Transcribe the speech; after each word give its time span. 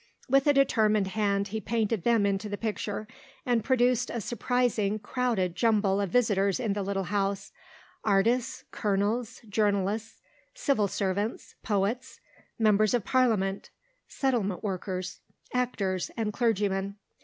With 0.27 0.47
a 0.47 0.53
determined 0.53 1.09
hand 1.09 1.49
he 1.49 1.61
painted 1.61 2.03
them 2.05 2.25
into 2.25 2.49
the 2.49 2.57
picture, 2.57 3.07
and 3.45 3.63
produced 3.63 4.09
a 4.09 4.19
surprising, 4.19 4.97
crowded 4.97 5.55
jumble 5.55 6.01
of 6.01 6.09
visitors 6.09 6.59
in 6.59 6.73
the 6.73 6.81
little 6.81 7.03
house 7.03 7.51
artists, 8.03 8.63
colonels, 8.71 9.41
journalists, 9.47 10.19
civil 10.55 10.87
servants, 10.87 11.53
poets, 11.61 12.19
members 12.57 12.95
of 12.95 13.05
Parliament, 13.05 13.69
settlement 14.07 14.63
workers, 14.63 15.19
actors, 15.53 16.09
and 16.17 16.33
clergymen.... 16.33 16.95